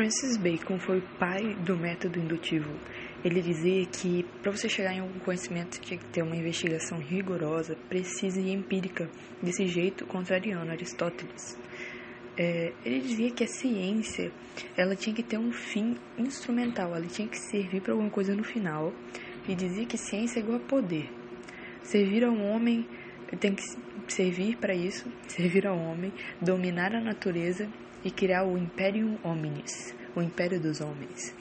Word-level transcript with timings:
Francis 0.00 0.38
Bacon 0.38 0.78
foi 0.78 0.96
o 0.96 1.02
pai 1.18 1.54
do 1.56 1.76
método 1.76 2.18
indutivo. 2.18 2.70
Ele 3.22 3.42
dizia 3.42 3.84
que 3.84 4.24
para 4.40 4.50
você 4.50 4.66
chegar 4.66 4.94
em 4.94 5.00
algum 5.00 5.18
conhecimento 5.18 5.78
tinha 5.78 5.98
que 5.98 6.06
ter 6.06 6.22
uma 6.22 6.34
investigação 6.34 6.98
rigorosa, 6.98 7.76
precisa 7.86 8.40
e 8.40 8.50
empírica, 8.50 9.10
desse 9.42 9.66
jeito 9.66 10.06
contrariando 10.06 10.70
Aristóteles. 10.70 11.54
É, 12.34 12.72
ele 12.82 13.00
dizia 13.00 13.30
que 13.30 13.44
a 13.44 13.46
ciência 13.46 14.32
ela 14.74 14.96
tinha 14.96 15.14
que 15.14 15.22
ter 15.22 15.36
um 15.36 15.52
fim 15.52 15.94
instrumental, 16.16 16.96
ela 16.96 17.06
tinha 17.06 17.28
que 17.28 17.38
servir 17.38 17.82
para 17.82 17.92
alguma 17.92 18.08
coisa 18.08 18.34
no 18.34 18.42
final. 18.42 18.94
E 19.46 19.54
dizia 19.54 19.84
que 19.84 19.98
ciência 19.98 20.40
é 20.40 20.42
igual 20.42 20.56
a 20.56 20.60
poder. 20.60 21.10
Servir 21.82 22.24
ao 22.24 22.34
homem 22.34 22.88
tem 23.38 23.54
que 23.54 23.62
servir 24.08 24.56
para 24.56 24.74
isso, 24.74 25.12
servir 25.28 25.66
ao 25.66 25.76
homem, 25.76 26.10
dominar 26.40 26.94
a 26.94 27.02
natureza 27.02 27.68
e 28.04 28.10
criar 28.10 28.44
o 28.44 28.56
Imperium 28.56 29.18
Hominis, 29.22 29.94
o 30.14 30.22
Império 30.22 30.60
dos 30.60 30.80
Homens. 30.80 31.34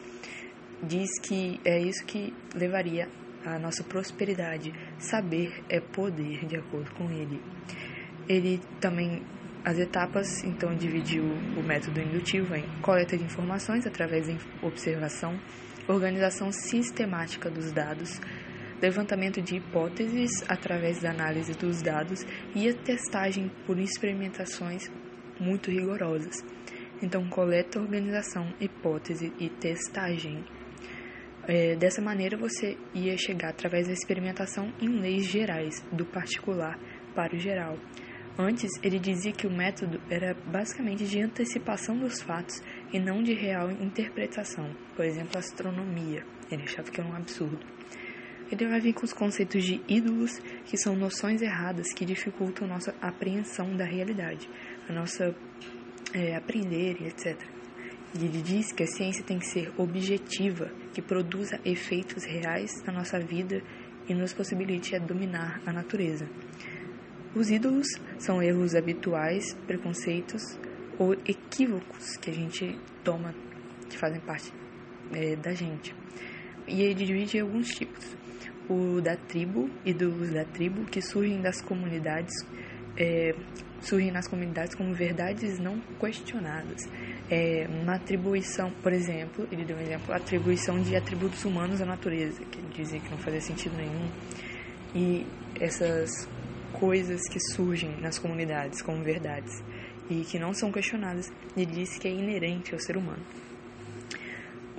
Diz 0.81 1.19
que 1.19 1.59
é 1.65 1.79
isso 1.79 2.05
que 2.05 2.33
levaria 2.55 3.09
à 3.45 3.59
nossa 3.59 3.83
prosperidade. 3.83 4.73
Saber 4.97 5.63
é 5.69 5.79
poder, 5.79 6.45
de 6.45 6.55
acordo 6.55 6.91
com 6.91 7.09
ele. 7.11 7.41
Ele 8.27 8.61
também 8.79 9.21
as 9.63 9.77
etapas, 9.77 10.43
então, 10.43 10.73
dividiu 10.75 11.23
o 11.23 11.61
método 11.61 11.99
indutivo 11.99 12.55
em 12.55 12.63
coleta 12.81 13.17
de 13.17 13.23
informações 13.23 13.85
através 13.85 14.27
da 14.27 14.35
observação, 14.61 15.37
organização 15.87 16.49
sistemática 16.51 17.49
dos 17.49 17.71
dados, 17.71 18.21
levantamento 18.81 19.41
de 19.41 19.57
hipóteses 19.57 20.43
através 20.47 21.01
da 21.01 21.09
análise 21.09 21.51
dos 21.53 21.81
dados 21.81 22.25
e 22.55 22.69
a 22.69 22.73
testagem 22.73 23.51
por 23.65 23.77
experimentações 23.77 24.89
muito 25.39 25.71
rigorosas. 25.71 26.43
Então, 27.01 27.27
coleta, 27.29 27.79
organização, 27.79 28.53
hipótese 28.59 29.31
e 29.39 29.49
testagem. 29.49 30.43
É, 31.47 31.75
dessa 31.75 32.01
maneira, 32.01 32.37
você 32.37 32.77
ia 32.93 33.17
chegar 33.17 33.49
através 33.49 33.87
da 33.87 33.93
experimentação 33.93 34.73
em 34.79 34.89
leis 34.99 35.25
gerais, 35.25 35.83
do 35.91 36.05
particular 36.05 36.77
para 37.15 37.35
o 37.35 37.39
geral. 37.39 37.77
Antes, 38.37 38.71
ele 38.81 38.99
dizia 38.99 39.33
que 39.33 39.47
o 39.47 39.51
método 39.51 39.99
era 40.09 40.33
basicamente 40.33 41.05
de 41.05 41.21
antecipação 41.21 41.97
dos 41.97 42.21
fatos 42.21 42.61
e 42.93 42.99
não 42.99 43.21
de 43.21 43.33
real 43.33 43.69
interpretação, 43.69 44.73
por 44.95 45.03
exemplo, 45.03 45.37
astronomia. 45.37 46.23
Ele 46.49 46.63
achava 46.63 46.89
que 46.89 47.01
era 47.01 47.09
um 47.09 47.15
absurdo. 47.15 47.59
Ele 48.51 48.67
vai 48.67 48.79
vir 48.79 48.93
com 48.93 49.03
os 49.03 49.13
conceitos 49.13 49.63
de 49.63 49.81
ídolos, 49.87 50.39
que 50.65 50.77
são 50.77 50.95
noções 50.95 51.41
erradas 51.41 51.93
que 51.93 52.05
dificultam 52.05 52.67
nossa 52.67 52.95
apreensão 53.01 53.75
da 53.75 53.85
realidade, 53.85 54.49
a 54.89 54.93
nossa 54.93 55.33
é, 56.13 56.35
aprender 56.35 56.97
etc. 57.05 57.37
Ele 58.15 58.41
diz 58.41 58.71
que 58.71 58.83
a 58.83 58.87
ciência 58.87 59.23
tem 59.23 59.37
que 59.37 59.45
ser 59.45 59.71
objetiva, 59.77 60.71
que 60.93 61.01
produza 61.01 61.59
efeitos 61.63 62.23
reais 62.25 62.71
na 62.83 62.91
nossa 62.91 63.19
vida 63.19 63.61
e 64.07 64.15
nos 64.15 64.33
possibilite 64.33 64.95
a 64.95 64.99
dominar 64.99 65.61
a 65.63 65.71
natureza. 65.71 66.27
Os 67.35 67.51
ídolos 67.51 67.87
são 68.17 68.41
erros 68.41 68.73
habituais, 68.73 69.53
preconceitos 69.67 70.41
ou 70.97 71.13
equívocos 71.13 72.17
que 72.17 72.31
a 72.31 72.33
gente 72.33 72.75
toma, 73.03 73.35
que 73.87 73.95
fazem 73.95 74.19
parte 74.19 74.51
é, 75.13 75.35
da 75.35 75.53
gente. 75.53 75.95
E 76.67 76.81
ele 76.81 77.05
divide 77.05 77.37
em 77.37 77.41
alguns 77.41 77.69
tipos. 77.69 78.17
O 78.67 78.99
da 79.01 79.15
tribo, 79.15 79.69
ídolos 79.85 80.31
da 80.31 80.45
tribo, 80.45 80.85
que 80.85 81.01
surgem 81.01 81.41
das 81.41 81.61
comunidades, 81.61 82.33
é, 82.99 83.33
surgem 83.81 84.11
nas 84.11 84.27
comunidades 84.27 84.75
como 84.75 84.93
verdades 84.93 85.57
não 85.57 85.79
questionadas. 85.99 86.87
É, 87.29 87.67
uma 87.81 87.95
atribuição, 87.95 88.71
por 88.83 88.91
exemplo, 88.91 89.47
ele 89.51 89.63
deu 89.63 89.77
um 89.77 89.81
exemplo, 89.81 90.13
atribuição 90.13 90.81
de 90.81 90.95
atributos 90.95 91.45
humanos 91.45 91.81
à 91.81 91.85
natureza, 91.85 92.43
que 92.43 92.59
ele 92.59 92.67
dizia 92.75 92.99
que 92.99 93.09
não 93.09 93.17
fazia 93.17 93.41
sentido 93.41 93.75
nenhum. 93.77 94.09
E 94.93 95.25
essas 95.59 96.27
coisas 96.73 97.21
que 97.29 97.39
surgem 97.39 97.99
nas 98.01 98.19
comunidades 98.19 98.81
como 98.81 99.03
verdades 99.03 99.63
e 100.09 100.23
que 100.23 100.39
não 100.39 100.53
são 100.53 100.71
questionadas, 100.71 101.31
ele 101.55 101.67
disse 101.67 101.99
que 101.99 102.07
é 102.07 102.11
inerente 102.11 102.73
ao 102.73 102.79
ser 102.79 102.97
humano. 102.97 103.21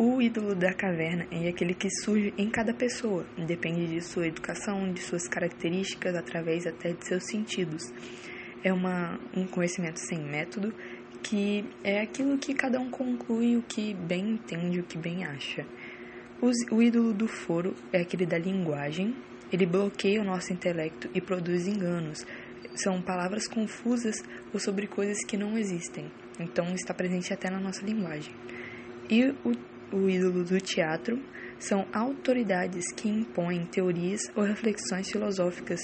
O 0.03 0.22
ídolo 0.22 0.55
da 0.55 0.72
caverna 0.72 1.27
é 1.31 1.47
aquele 1.50 1.75
que 1.75 1.91
surge 1.91 2.33
em 2.38 2.49
cada 2.49 2.72
pessoa, 2.72 3.22
depende 3.37 3.87
de 3.87 4.00
sua 4.00 4.28
educação, 4.28 4.91
de 4.91 4.99
suas 5.03 5.28
características, 5.28 6.16
através 6.16 6.66
até 6.66 6.94
de 6.94 7.06
seus 7.06 7.22
sentidos. 7.27 7.93
É 8.65 8.72
uma, 8.72 9.21
um 9.37 9.47
conhecimento 9.47 10.00
sem 10.00 10.19
método, 10.19 10.72
que 11.22 11.66
é 11.84 12.00
aquilo 12.00 12.39
que 12.39 12.55
cada 12.55 12.81
um 12.81 12.89
conclui 12.89 13.59
o 13.59 13.62
que 13.62 13.93
bem 13.93 14.31
entende, 14.31 14.81
o 14.81 14.84
que 14.84 14.97
bem 14.97 15.27
acha. 15.27 15.66
o 16.71 16.83
ídolo 16.83 17.12
do 17.12 17.28
foro 17.28 17.75
é 17.93 18.00
aquele 18.00 18.25
da 18.25 18.39
linguagem, 18.39 19.15
ele 19.53 19.66
bloqueia 19.66 20.22
o 20.22 20.25
nosso 20.25 20.50
intelecto 20.50 21.10
e 21.15 21.21
produz 21.21 21.66
enganos. 21.66 22.25
São 22.75 23.03
palavras 23.03 23.47
confusas 23.47 24.25
ou 24.50 24.59
sobre 24.59 24.87
coisas 24.87 25.22
que 25.27 25.37
não 25.37 25.59
existem. 25.59 26.10
Então 26.39 26.72
está 26.75 26.94
presente 26.94 27.34
até 27.34 27.50
na 27.50 27.60
nossa 27.60 27.84
linguagem. 27.84 28.34
E 29.10 29.27
o, 29.44 29.53
o 29.93 30.09
ídolo 30.09 30.45
do 30.45 30.61
teatro 30.61 31.19
são 31.59 31.87
autoridades 31.93 32.93
que 32.93 33.09
impõem 33.09 33.67
teorias 33.67 34.21
ou 34.34 34.45
reflexões 34.45 35.11
filosóficas 35.11 35.81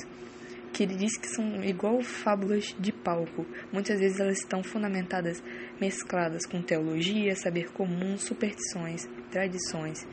que 0.73 0.83
ele 0.83 0.95
diz 0.95 1.17
que 1.17 1.29
são 1.29 1.65
igual 1.65 2.03
fábulas 2.03 2.77
de 2.79 2.93
palco. 2.93 3.47
Muitas 3.73 3.99
vezes 3.99 4.21
elas 4.21 4.39
estão 4.39 4.63
fundamentadas, 4.63 5.43
mescladas 5.81 6.45
com 6.45 6.61
teologia, 6.61 7.35
saber 7.35 7.73
comum, 7.73 8.19
superstições, 8.19 9.09
tradições 9.31 10.07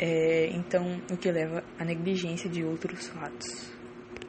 é, 0.00 0.48
então, 0.52 1.00
o 1.10 1.16
que 1.16 1.30
leva 1.30 1.64
à 1.76 1.84
negligência 1.84 2.48
de 2.48 2.62
outros 2.62 3.08
fatos. 3.08 3.77